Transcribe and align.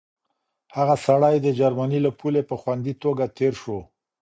هغه 0.75 0.95
سړی 1.05 1.35
د 1.41 1.47
جرمني 1.59 1.99
له 2.05 2.11
پولې 2.19 2.41
په 2.49 2.55
خوندي 2.61 2.93
توګه 3.03 3.25
تېر 3.37 3.53
شو. 3.61 3.79